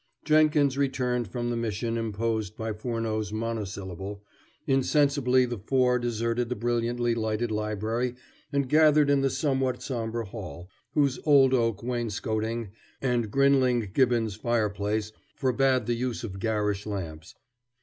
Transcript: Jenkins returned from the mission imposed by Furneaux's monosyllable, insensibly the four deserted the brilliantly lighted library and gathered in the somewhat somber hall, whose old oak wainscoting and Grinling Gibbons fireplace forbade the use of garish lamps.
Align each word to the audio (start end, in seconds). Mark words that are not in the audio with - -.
Jenkins 0.25 0.79
returned 0.79 1.27
from 1.27 1.51
the 1.51 1.55
mission 1.55 1.95
imposed 1.95 2.57
by 2.57 2.73
Furneaux's 2.73 3.31
monosyllable, 3.31 4.23
insensibly 4.65 5.45
the 5.45 5.59
four 5.59 5.99
deserted 5.99 6.49
the 6.49 6.55
brilliantly 6.55 7.13
lighted 7.13 7.51
library 7.51 8.15
and 8.51 8.67
gathered 8.67 9.11
in 9.11 9.21
the 9.21 9.29
somewhat 9.29 9.83
somber 9.83 10.23
hall, 10.23 10.71
whose 10.95 11.19
old 11.23 11.53
oak 11.53 11.83
wainscoting 11.83 12.71
and 12.99 13.29
Grinling 13.29 13.91
Gibbons 13.93 14.33
fireplace 14.35 15.11
forbade 15.35 15.85
the 15.85 15.93
use 15.93 16.23
of 16.23 16.39
garish 16.39 16.87
lamps. 16.87 17.35